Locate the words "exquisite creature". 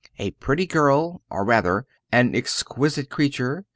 2.33-3.65